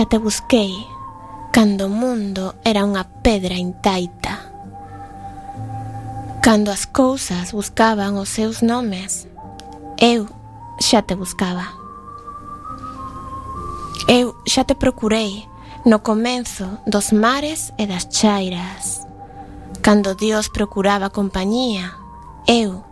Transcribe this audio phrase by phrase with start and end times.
[0.00, 0.88] Xa te busquei
[1.52, 4.48] Cando o mundo era unha pedra intaita
[6.40, 9.28] Cando as cousas buscaban os seus nomes
[10.00, 10.24] Eu
[10.80, 11.76] xa te buscaba.
[14.08, 15.44] Eu xa te procurei
[15.84, 19.04] No comenzo dos mares e das chairas.
[19.84, 21.92] Cando Dios procuraba compañía
[22.48, 22.88] Eu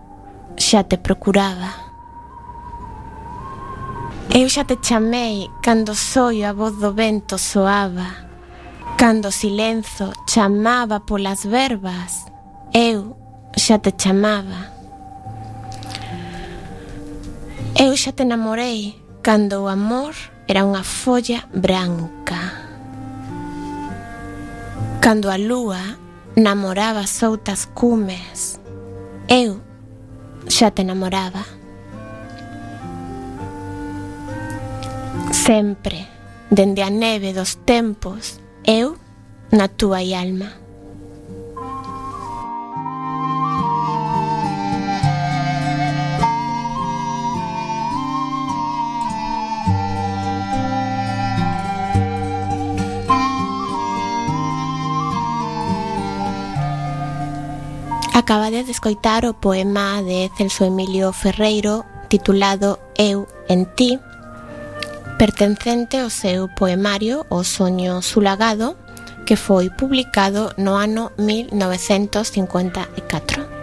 [0.60, 1.87] xa te procuraba.
[4.38, 8.08] Eu xa te chamei cando soio a voz do vento soaba.
[8.96, 12.24] Cando o silenzo chamaba polas verbas
[12.72, 13.16] Eu
[13.56, 14.70] xa te chamaba.
[17.74, 18.94] Eu xa te namorei
[19.26, 20.14] cando o amor
[20.46, 22.38] era unha folla branca.
[25.02, 25.98] Cando a lúa
[26.36, 28.62] namoraba soutas cumes
[29.26, 29.58] Eu
[30.46, 31.57] xa te namoraba.
[35.30, 36.06] Sempre,
[36.50, 38.96] dende a neve dos tempos, eu
[39.50, 40.52] na túa alma.
[58.14, 63.98] Acabades de escoitar o poema de Celso Emilio Ferreiro titulado Eu en ti,
[65.18, 68.76] pertencente ao seu poemario O soño sulagado,
[69.26, 73.57] que foi publicado no ano 1954.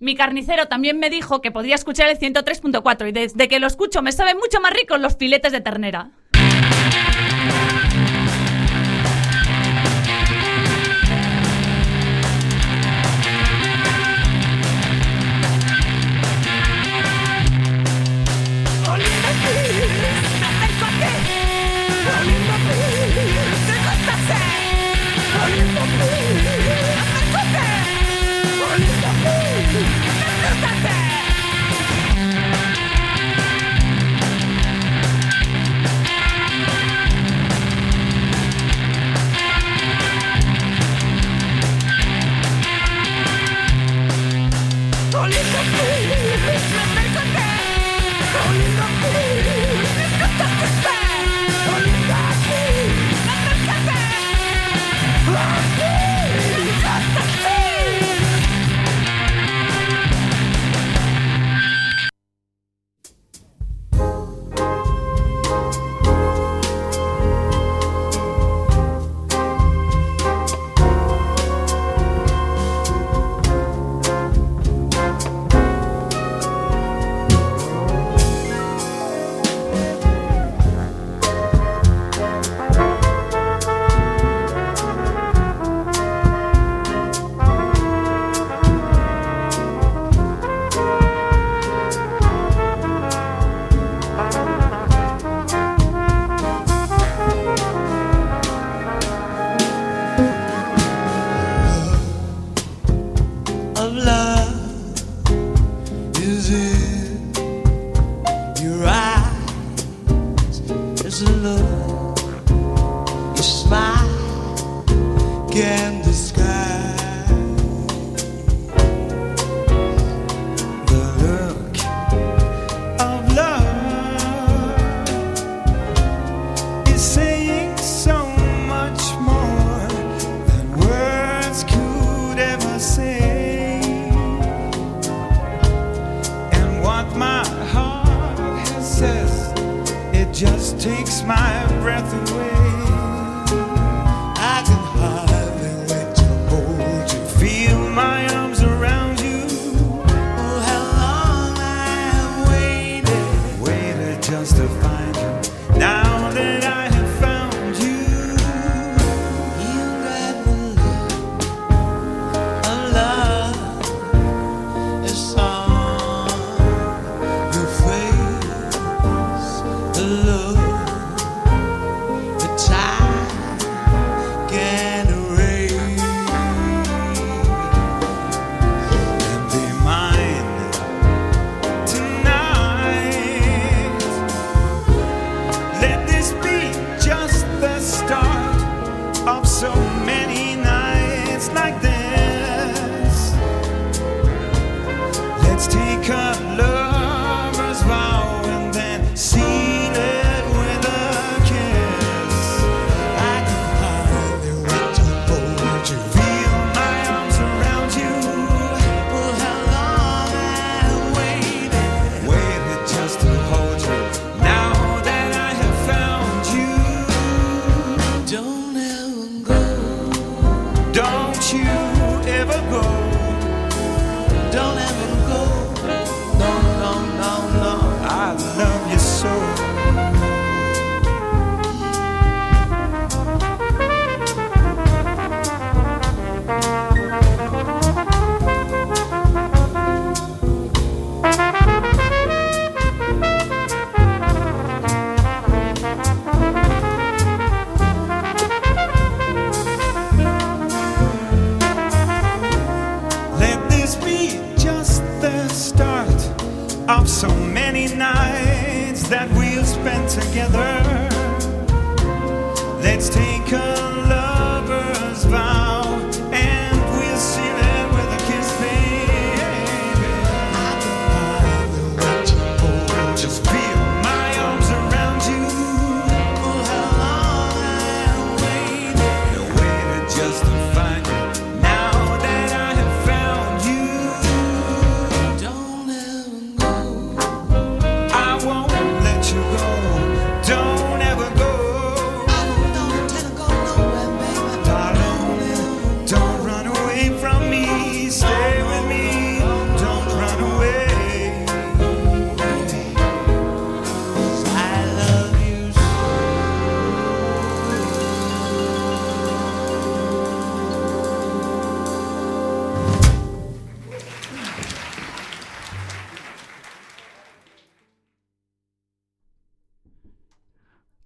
[0.00, 4.02] mi carnicero también me dijo que podría escuchar el 103.4 y desde que lo escucho
[4.02, 6.10] me saben mucho más ricos los filetes de ternera.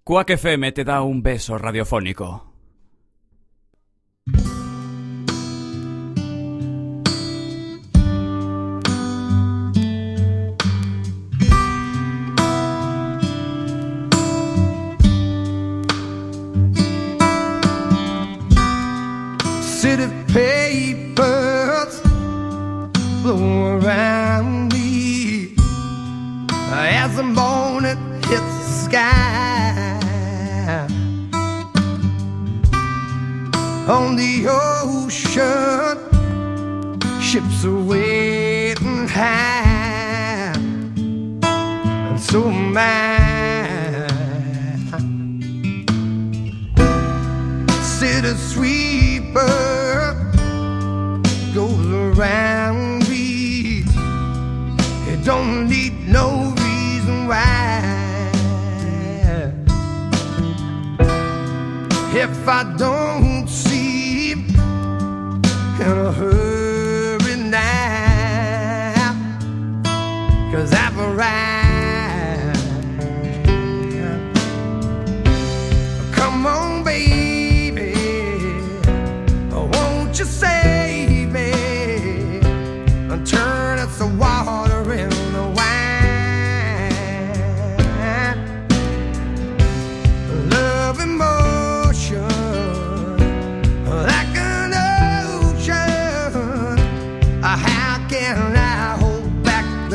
[0.07, 2.54] Quack FM te da un beso radiofónico.
[33.87, 35.97] on the ocean.
[37.21, 40.53] Ships are waiting high,
[42.07, 43.27] and so am I.
[47.81, 50.15] City sweeper
[51.53, 53.83] goes around me.
[55.07, 57.81] It don't need no reason why.
[62.13, 63.04] If I don't.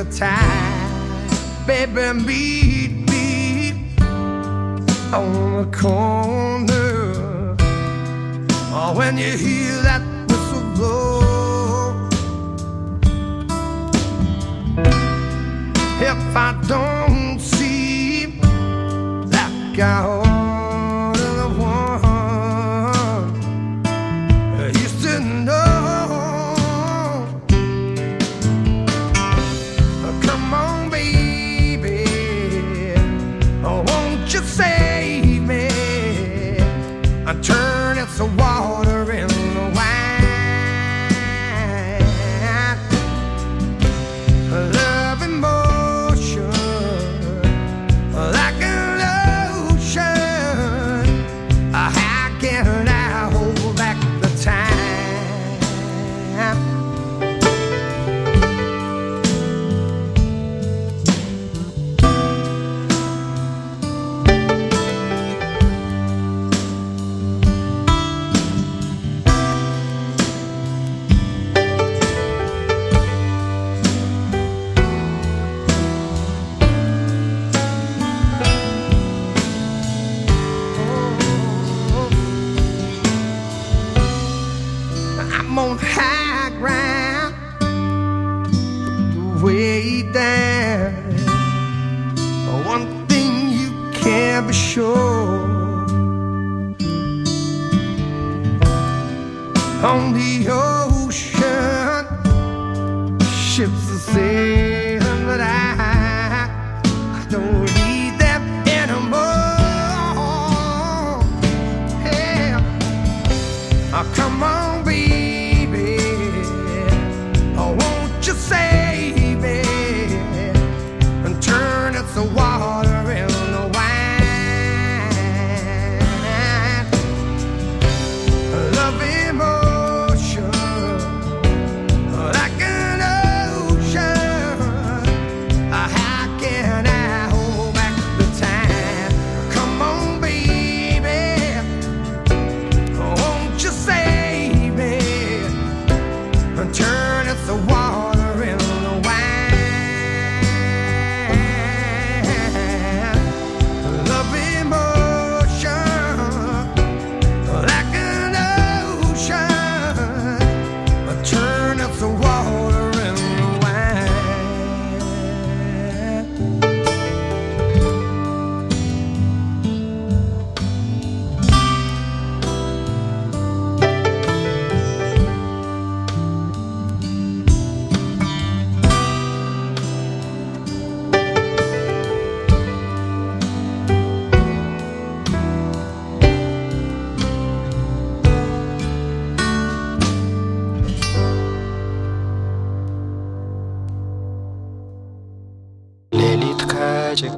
[0.04, 1.66] the time.
[1.66, 3.72] Baby, meet me
[5.12, 7.56] on the corner.
[8.72, 12.08] Oh, when you hear that whistle blow,
[16.00, 18.26] if I don't see
[19.26, 20.29] that guy.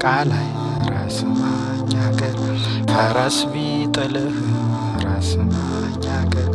[0.03, 0.47] ጫካ ላይ
[0.87, 2.37] ራስ ማኛገር
[2.89, 4.39] ፈረስ ቢጥልህ
[5.05, 6.49] ራስ ማኛገር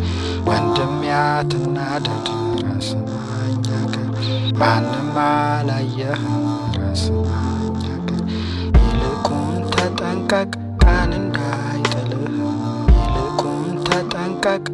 [0.47, 2.27] ወንድም ያትናደድ
[2.63, 4.09] ራስ ማኛገር
[4.61, 6.23] ማንም አላየህ
[6.77, 8.21] ራስ ማኛገር።
[8.81, 10.51] ይልቁን ተጠንቀቅ
[10.83, 12.35] ቀን እንዳይጥልህ
[12.97, 14.65] ይልቁን ተጠንቀቅ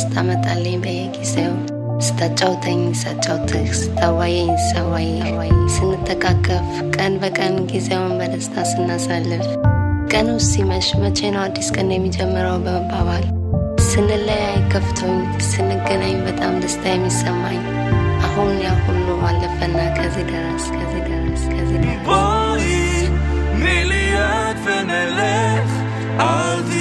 [0.00, 1.54] ስታመጣልኝ በየጊዜው
[2.00, 5.16] ስታጫውተኝ ሳጫውትህ ስታዋየኝ ሳዋየ
[5.74, 9.44] ስንተቃቀፍ ቀን በቀን ጊዜውን በደስታ ስናሳልፍ
[10.12, 13.26] ቀኑ ሲመሽ መቼ ነው አዲስ ቀን የሚጀምረው በመባባል
[13.88, 15.18] ስንለያይ ከፍቶኝ
[15.50, 17.60] ስንገናኝ በጣም ደስታ የሚሰማኝ
[18.26, 22.06] አሁን ያ ሁሉ አለፈና ከዚህ ደረስ ከዚህ ደረስ ከዚህ ደረስ።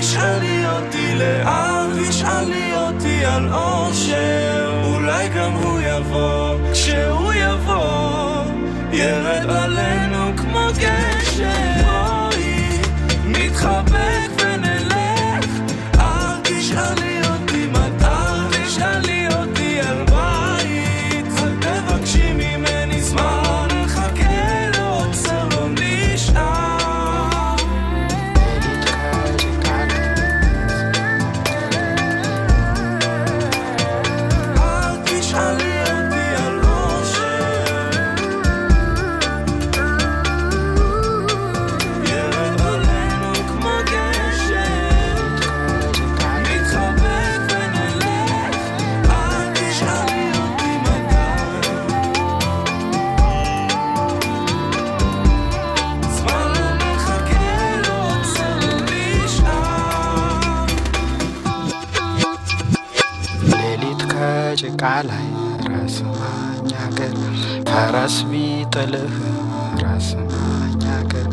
[0.10, 8.44] תשאלי אותי לאן, תשאלי אותי על אושר, אולי גם הוא יבוא, כשהוא יבוא,
[8.92, 11.79] ירד עלינו כמו גשר.
[68.10, 69.16] ራስ ቢጥልህ
[69.82, 71.28] ራስን አኛገር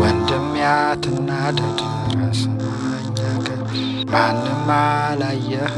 [0.00, 1.78] ወንድም ያትናደድ።
[2.14, 3.60] ራስን አኛገር
[4.10, 5.72] ማንም አላየህ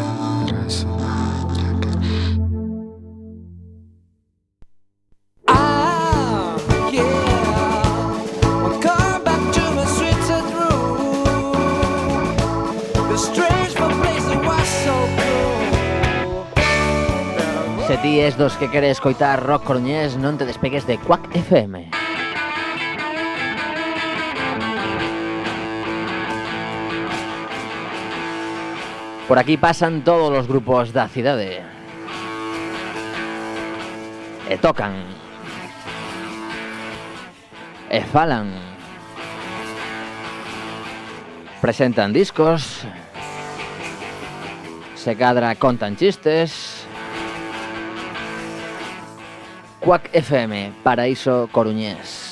[18.41, 21.93] dos que queres escoitar rock coruñés, non te despegues de Quack FM.
[29.29, 31.61] Por aquí pasan todos os grupos da cidade.
[34.49, 34.97] E tocan.
[37.93, 38.57] E falan.
[41.61, 42.89] Presentan discos.
[44.97, 46.80] Se cadra contan chistes.
[49.91, 52.31] Cuac FM, Paraíso Coruñés.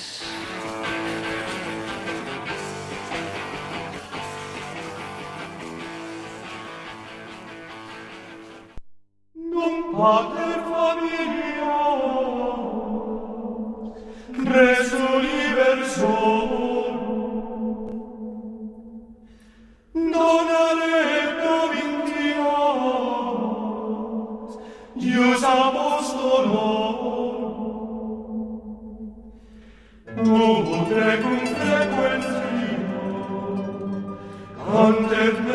[34.88, 35.48] wanted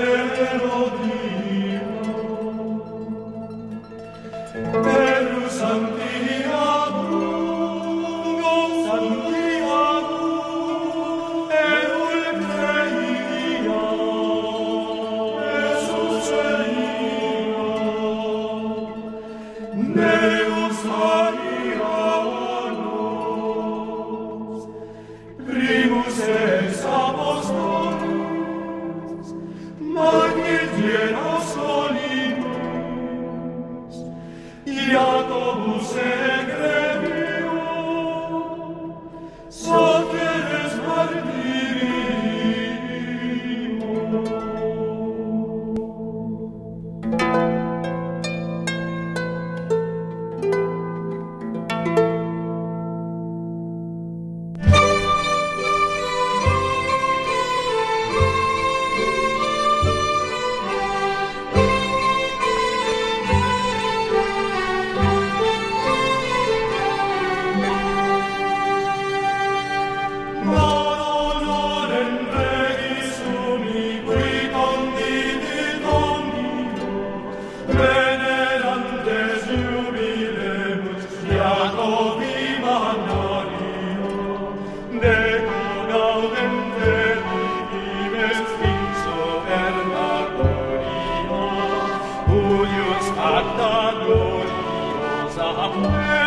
[95.66, 96.23] Oh.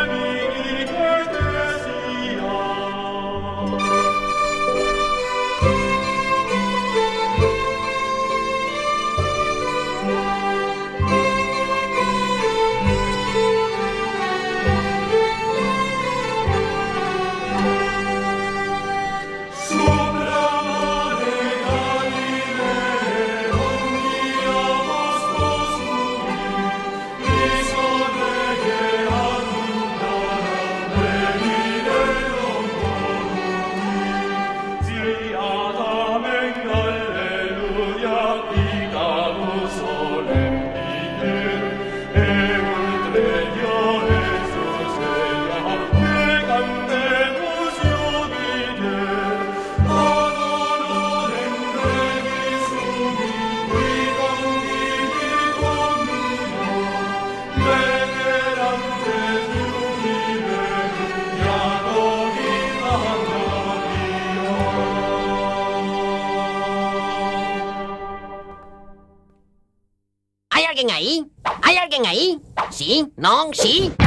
[73.53, 74.06] She.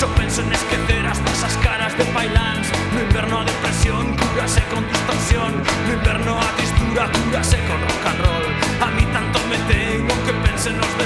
[0.00, 5.62] Yo penso en esqueceras esas caras de bailans No inverno a depresión, cúrase con distorsión.
[5.86, 8.44] No inverno a tristura, cúrase con rock and roll.
[8.82, 11.03] A mí tanto me tengo que pense en los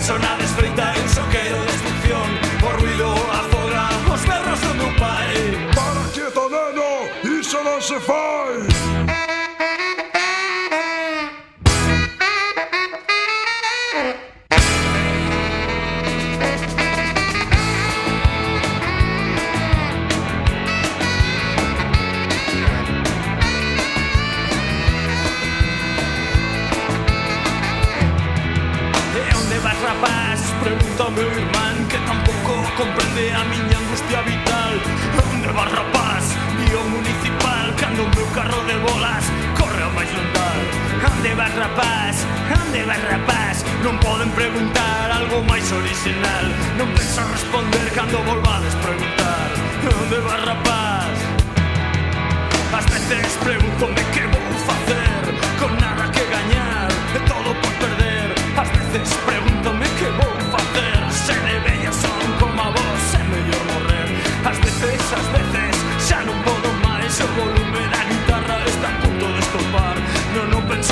[0.00, 0.79] so now it's freak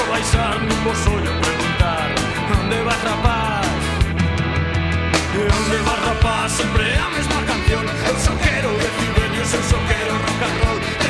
[0.08, 2.14] vais al mismo sollo a preguntar
[2.52, 3.66] ¿Dónde vas rapaz?
[5.34, 6.52] ¿Dónde vas rapaz?
[6.52, 11.07] Siempre la misma canción El soquero de Ciberio el soquero rock and roll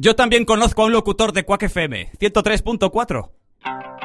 [0.00, 3.97] Yo también conozco a un locutor de Quack FM, 103.4.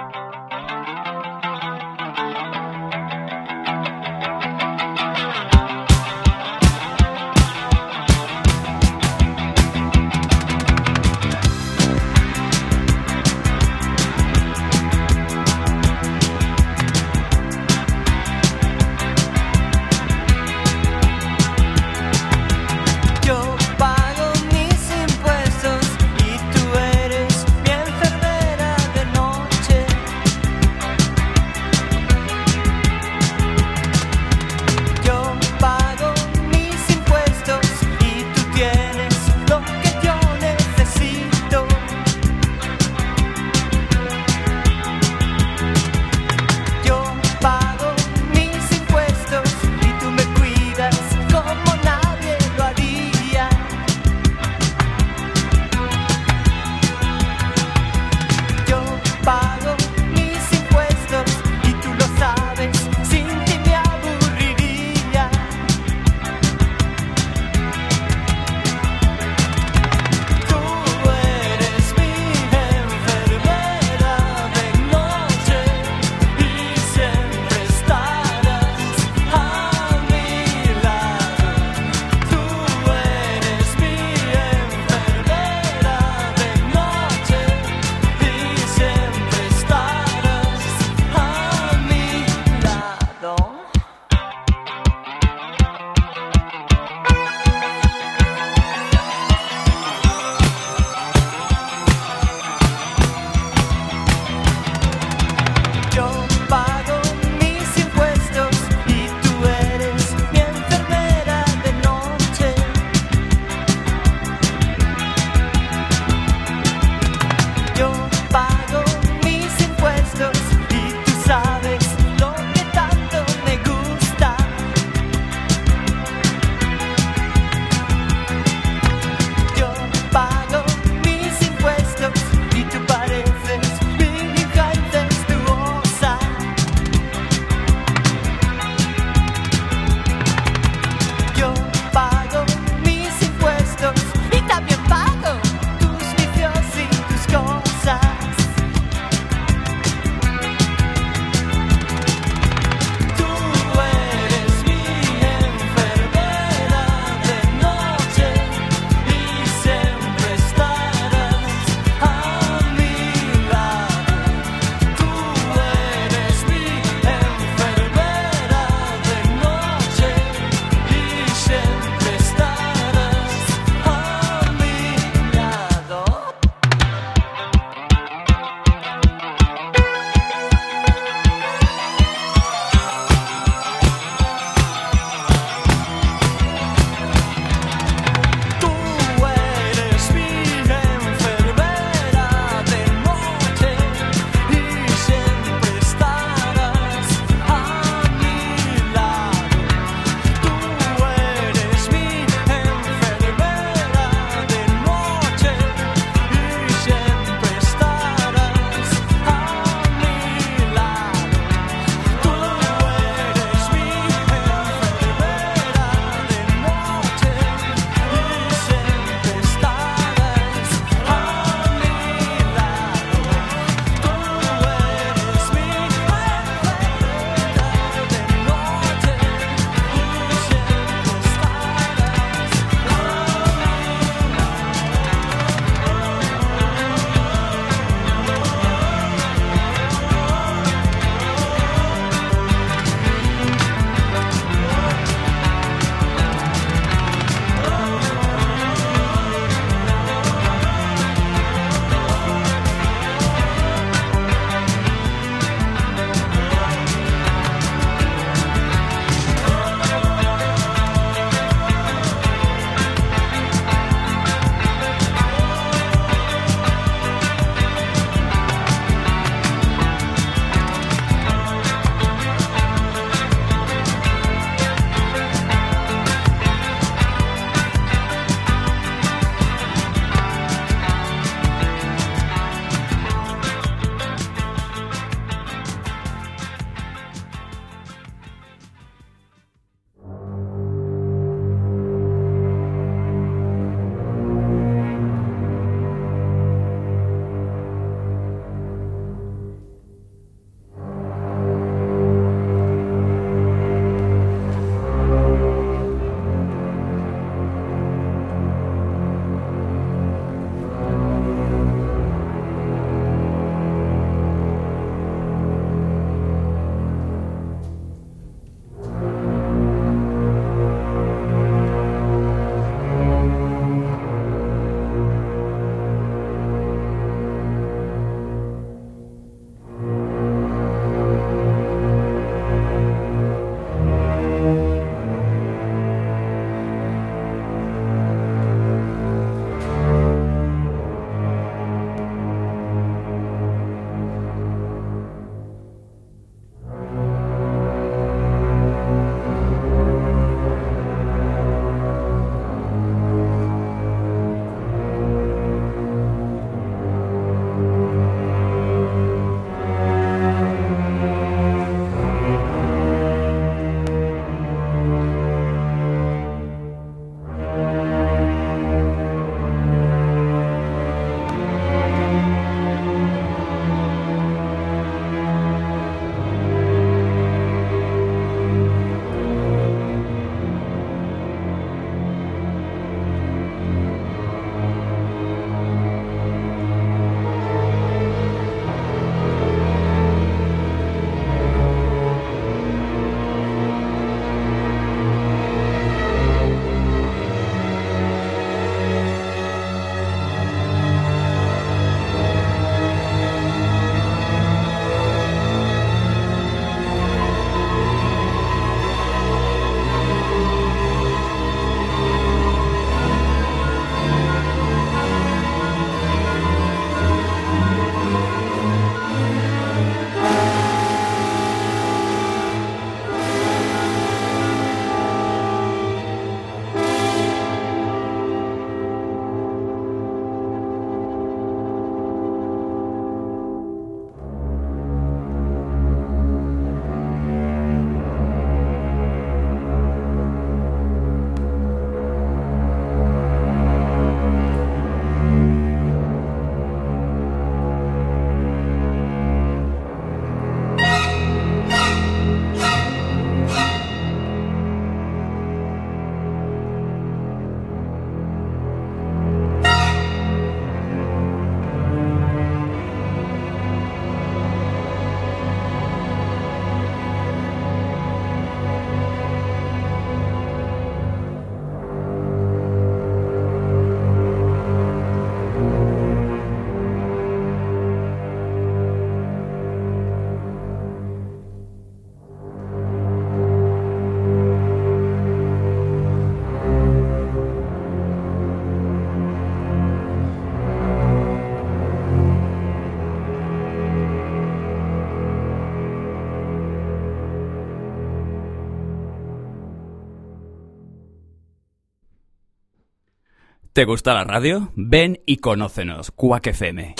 [503.74, 504.71] ¿Te gusta la radio?
[504.76, 506.93] Ven y conócenos, Quack FM.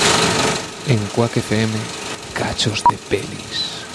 [0.88, 1.72] En Quack FM,
[2.34, 3.86] cachos de pelis.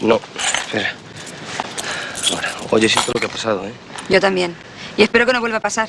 [0.00, 0.20] No,
[0.66, 0.92] espera.
[2.32, 3.72] Ahora, oye, siento lo que ha pasado, ¿eh?
[4.08, 4.54] Yo también.
[4.96, 5.88] Y espero que no vuelva a pasar.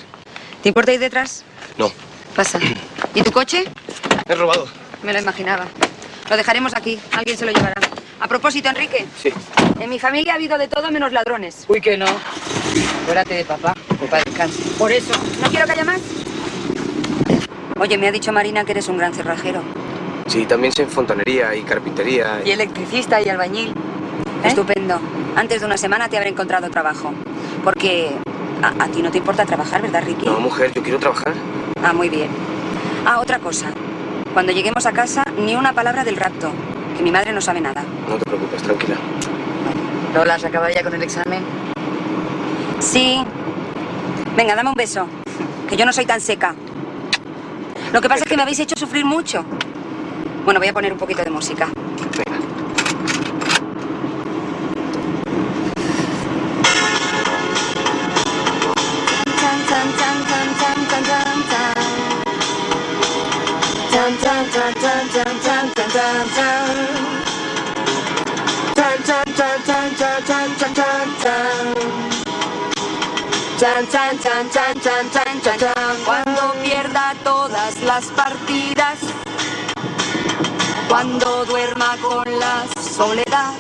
[0.64, 1.44] ¿Te importa ir detrás?
[1.78, 1.92] No,
[2.36, 2.60] Pasa.
[3.14, 3.66] ¿Y tu coche?
[4.28, 4.68] me he robado.
[5.04, 5.68] Me lo imaginaba.
[6.30, 7.00] Lo dejaremos aquí.
[7.12, 7.76] Alguien se lo llevará.
[8.20, 9.06] A propósito, Enrique.
[9.22, 9.30] Sí.
[9.80, 11.66] En mi familia ha habido de todo menos ladrones.
[11.68, 12.06] Uy, que no.
[13.04, 14.64] Acuérdate de papá, que para descanse.
[14.78, 15.14] Por eso.
[15.42, 16.02] ¿No quiero que haya más?
[17.80, 19.62] Oye, me ha dicho Marina que eres un gran cerrajero.
[20.28, 22.42] Sí, también sé en fontanería y carpintería.
[22.44, 23.74] Y electricista y albañil.
[24.44, 25.00] Estupendo.
[25.36, 27.14] Antes de una semana te habré encontrado trabajo.
[27.64, 28.12] Porque
[28.62, 30.26] a, a ti no te importa trabajar, ¿verdad, Ricky?
[30.26, 31.34] No, mujer, yo quiero trabajar.
[31.84, 32.30] Ah, muy bien.
[33.06, 33.68] Ah, otra cosa.
[34.34, 36.52] Cuando lleguemos a casa, ni una palabra del rapto.
[36.98, 37.84] Que mi madre no sabe nada.
[38.10, 38.96] No te preocupes, tranquila.
[40.16, 41.44] Lola, ¿has acabado ya con el examen?
[42.80, 43.22] Sí.
[44.38, 45.10] Venga, dame un beso.
[45.68, 46.56] Que yo no soy tan seca.
[47.92, 49.44] Lo que pasa es que me habéis hecho sufrir mucho.
[50.46, 51.68] Bueno, voy a poner un poquito de música.
[76.06, 79.00] Cuando pierda todas las partidas,
[80.88, 83.54] cuando duerma con la soledad,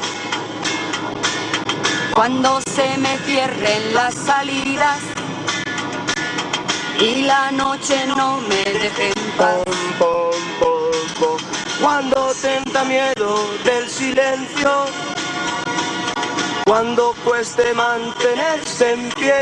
[2.13, 4.99] cuando se me cierren las salidas.
[6.99, 9.63] Y la noche no me deje en paz.
[11.81, 14.85] Cuando tenta miedo del silencio,
[16.67, 19.39] cuando cueste mantenerse en pie,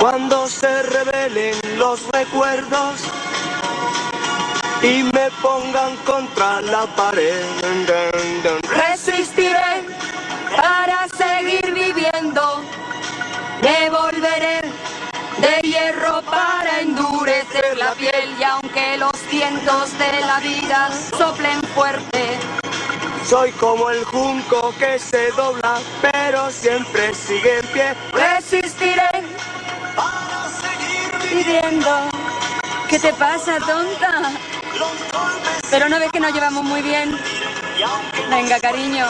[0.00, 3.02] cuando se revelen los recuerdos
[4.82, 7.44] y me pongan contra la pared.
[8.62, 9.86] Resistiré
[10.56, 12.62] para seguir viviendo,
[13.60, 14.62] me volveré
[15.38, 22.61] de hierro para endurecer la piel y aunque los vientos de la vida soplen fuerte,
[23.24, 27.94] Soy como el junco que se dobla, pero siempre sigue en pie.
[28.12, 29.08] resistiré
[29.96, 32.10] para seguir viviendo.
[32.88, 34.32] ¿Qué te pasa, tonta?
[35.70, 37.18] Pero no ves que nos llevamos muy bien.
[38.28, 39.08] Venga, cariño.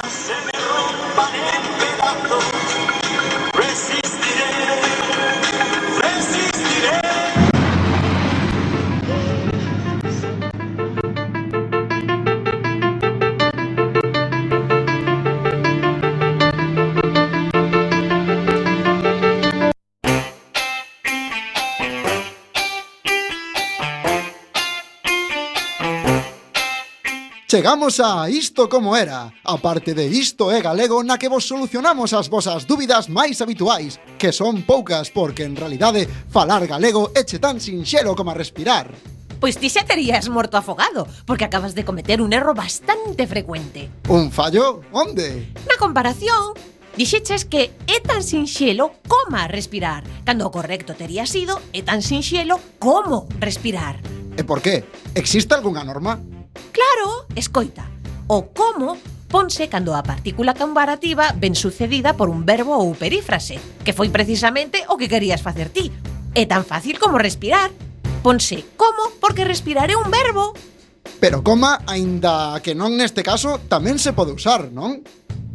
[27.52, 32.16] Chegamos a Isto como era, a parte de Isto é galego na que vos solucionamos
[32.16, 37.60] as vosas dúbidas máis habituais, que son poucas porque en realidade falar galego eche tan
[37.60, 38.88] sinxelo como a respirar.
[39.36, 43.92] Pois ti xa terías morto afogado, porque acabas de cometer un erro bastante frecuente.
[44.08, 44.80] Un fallo?
[44.88, 45.52] Onde?
[45.68, 46.56] Na comparación,
[46.96, 52.56] Dixeches que é tan sinxelo como respirar, cando o correcto tería sido é tan sinxelo
[52.80, 54.00] como respirar.
[54.40, 54.88] E por qué?
[55.12, 56.31] Existe algunha norma?
[56.72, 57.88] Claro, escoita,
[58.28, 58.96] o como
[59.32, 64.84] ponse cando a partícula comparativa ven sucedida por un verbo ou perífrase, que foi precisamente
[64.92, 65.88] o que querías facer ti.
[66.36, 67.72] É tan fácil como respirar.
[68.20, 70.52] Ponse como porque respirar é un verbo.
[71.18, 75.00] Pero coma, aínda que non neste caso, tamén se pode usar, non?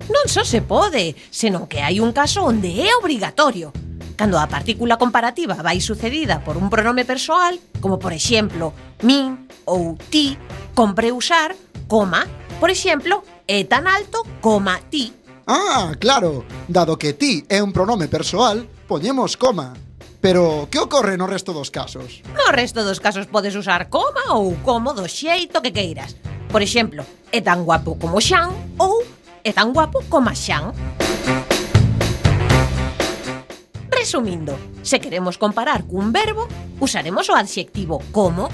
[0.09, 3.69] Non só se pode, senón que hai un caso onde é obrigatorio
[4.17, 8.73] cando a partícula comparativa vai sucedida por un pronome persoal, como por exemplo,
[9.05, 10.35] min ou ti,
[10.73, 11.53] compre usar,
[11.85, 12.25] coma,
[12.59, 15.13] por exemplo, é tan alto coma ti.
[15.45, 19.77] Ah, claro, dado que ti é un pronome persoal, poñemos coma.
[20.19, 22.25] Pero que ocorre no resto dos casos?
[22.33, 26.17] No resto dos casos podes usar coma ou como do xeito que queiras.
[26.49, 28.49] Por exemplo, é tan guapo como Xan
[28.81, 29.05] ou
[29.45, 30.73] é tan guapo como Xan.
[34.07, 36.47] Resumindo, se queremos comparar cun verbo,
[36.79, 38.47] usaremos o adxectivo como.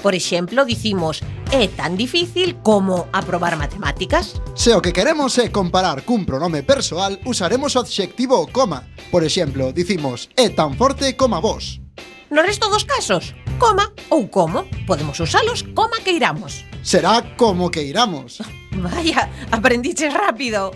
[0.00, 1.20] Por exemplo, dicimos
[1.52, 4.40] é tan difícil como aprobar matemáticas.
[4.56, 8.88] Se o que queremos é comparar cun pronome persoal, usaremos o adxectivo coma.
[9.12, 11.84] Por exemplo, dicimos é tan forte como vos.
[12.32, 16.64] No resto dos casos, coma ou como, podemos usalos coma que iramos.
[16.80, 18.40] Será como que iramos.
[18.72, 20.72] Vaya, aprendiches rápido.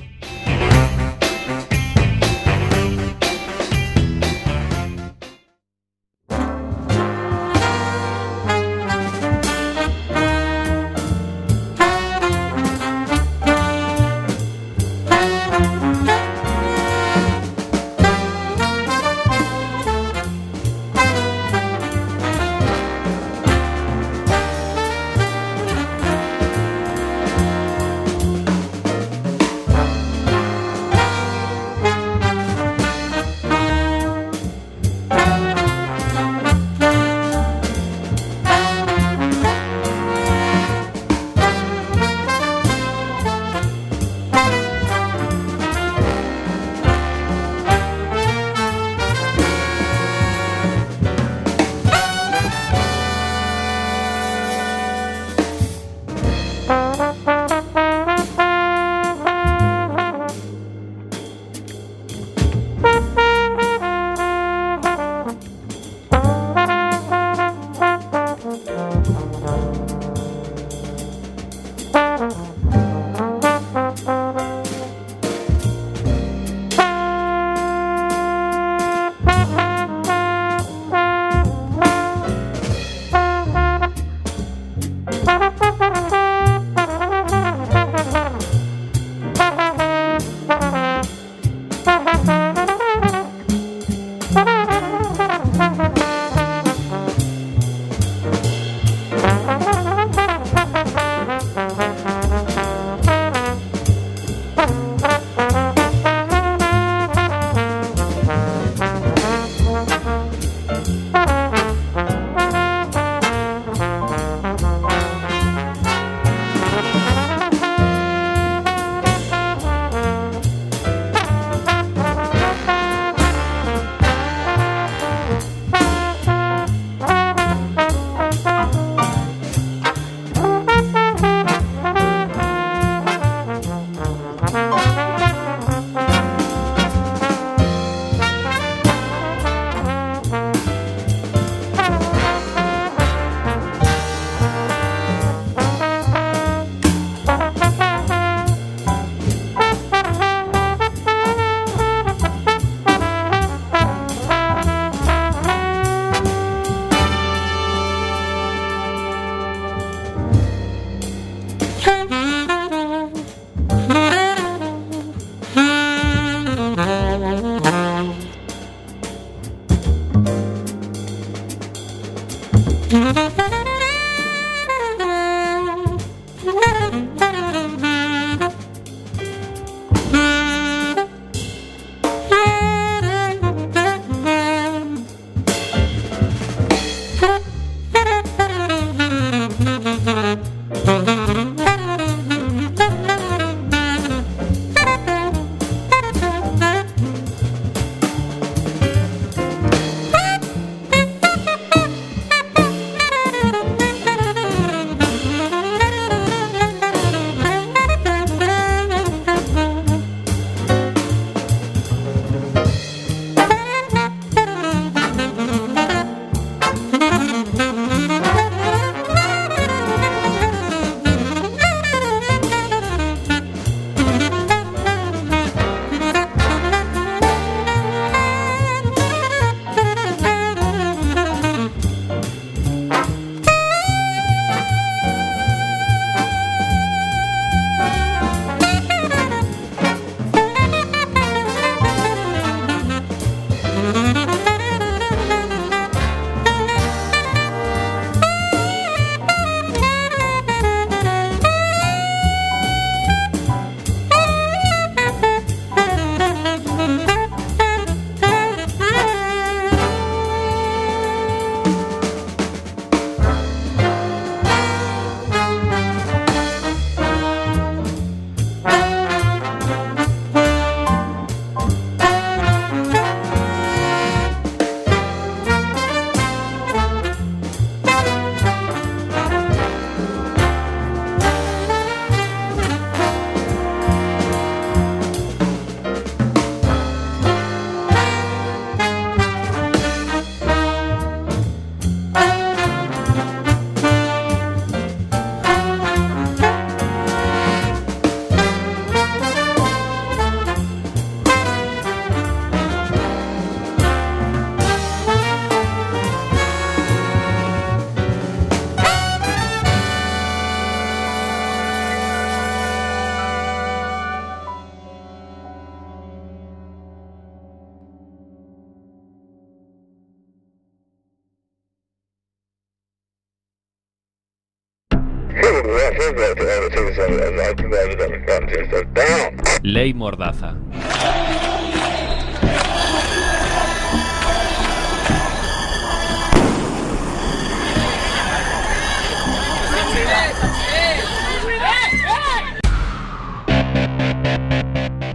[329.62, 330.54] Ley Mordaza.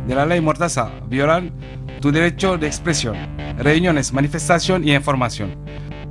[0.08, 1.52] de la ley Mordaza violan
[2.00, 3.16] tu derecho de expresión,
[3.58, 5.63] reuniones, manifestación y información.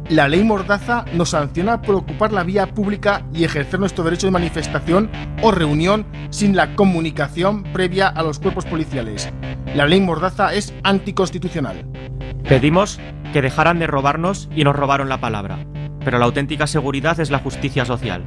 [0.09, 4.33] La ley Mordaza nos sanciona por ocupar la vía pública y ejercer nuestro derecho de
[4.33, 5.11] manifestación
[5.43, 9.31] o reunión sin la comunicación previa a los cuerpos policiales.
[9.75, 11.87] La ley Mordaza es anticonstitucional.
[12.47, 13.01] Pedimos
[13.33, 15.65] que dejaran de robarnos y nos robaron la palabra.
[16.05, 18.25] Pero la auténtica seguridad es la justicia social.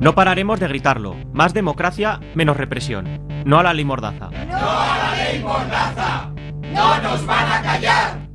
[0.00, 1.16] No pararemos de gritarlo.
[1.32, 3.20] Más democracia, menos represión.
[3.44, 4.30] No a la ley Mordaza.
[4.30, 6.30] ¡No a la ley Mordaza!
[6.72, 8.25] ¡No nos van a callar!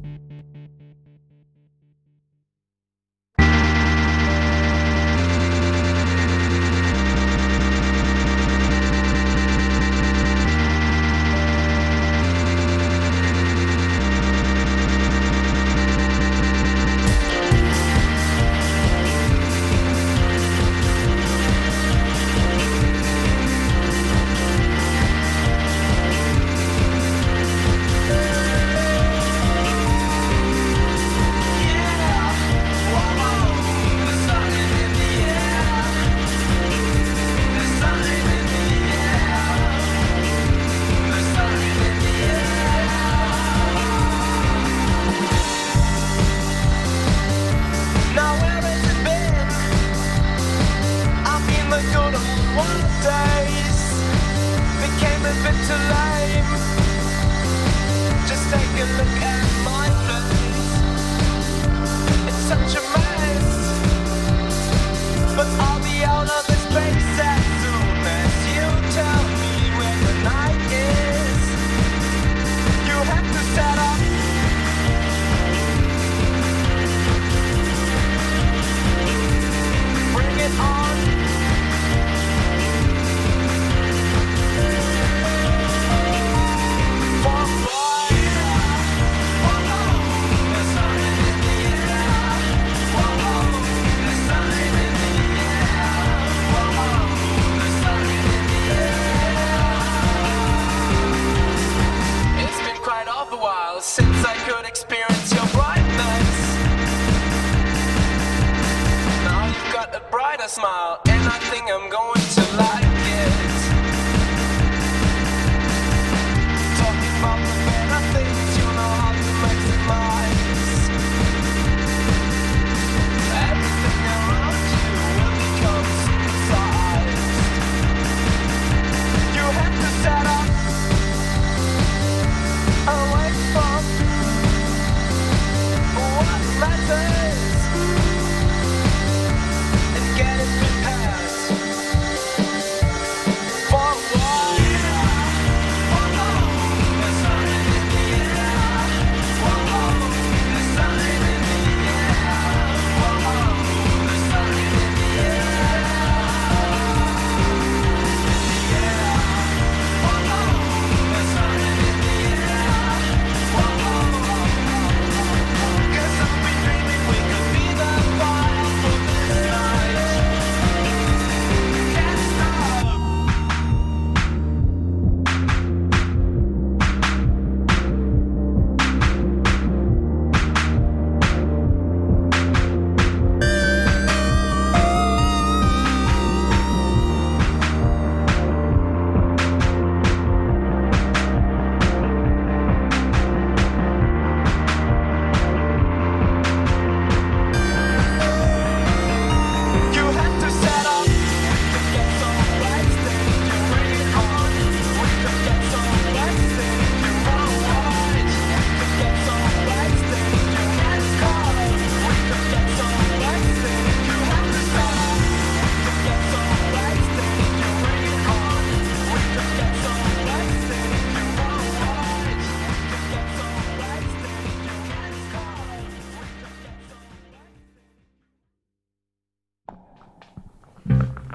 [56.42, 56.81] dreams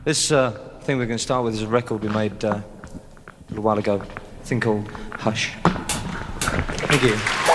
[0.07, 0.53] This uh,
[0.83, 2.65] thing we're going to start with is a record we made uh, a
[3.49, 5.53] little while ago, a thing called Hush.
[5.65, 7.46] Thank you.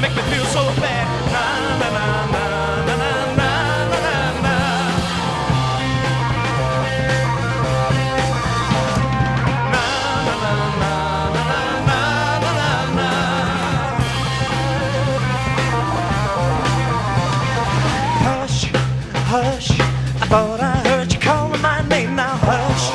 [0.00, 1.06] Make me feel so bad.
[1.34, 1.44] Na
[1.80, 2.44] na na na
[2.86, 3.50] na na na
[3.92, 4.56] na na na.
[9.72, 9.84] Na
[10.42, 10.94] na na na
[11.48, 12.00] na na
[12.58, 13.08] na na.
[18.24, 18.60] Hush,
[19.32, 19.70] hush.
[19.80, 22.16] I thought I heard you calling my name.
[22.16, 22.86] Now hush,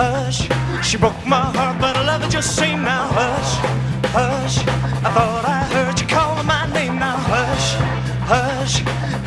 [0.00, 0.48] hush.
[0.86, 2.77] She broke my heart, but I love her just same.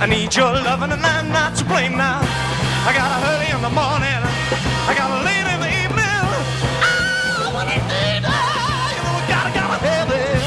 [0.01, 1.95] I need your loving, and I'm not to blame.
[1.95, 2.21] Now
[2.89, 4.21] I got a hurry in the morning.
[4.89, 6.25] I got a late in the evening.
[7.53, 8.25] What it did.
[8.25, 10.41] Ah, you know I gotta, gotta have it.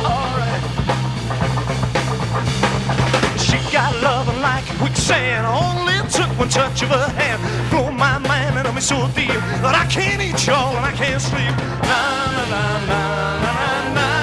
[0.00, 0.62] All right.
[3.38, 5.44] She got loving like quicksand.
[5.44, 7.38] Only took one touch of her hand.
[7.68, 9.28] Blew my mind and I'm so deep
[9.60, 11.52] that I can't eat y'all and I can't sleep.
[11.84, 12.00] Na
[12.32, 13.00] na na na
[13.44, 14.15] na na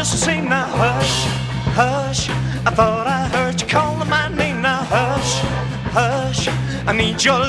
[0.00, 0.48] just same.
[0.48, 1.26] Now hush,
[1.76, 2.30] hush.
[2.66, 4.62] I thought I heard you calling my name.
[4.62, 5.32] Now hush,
[5.92, 6.48] hush.
[6.88, 7.40] I need your love.